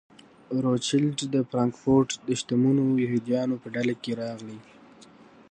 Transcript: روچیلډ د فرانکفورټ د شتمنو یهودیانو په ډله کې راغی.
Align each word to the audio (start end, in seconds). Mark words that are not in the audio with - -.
روچیلډ 0.63 1.17
د 1.33 1.35
فرانکفورټ 1.49 2.09
د 2.27 2.27
شتمنو 2.39 2.85
یهودیانو 3.03 3.55
په 3.61 3.67
ډله 3.75 3.93
کې 4.03 4.11
راغی. 4.21 4.59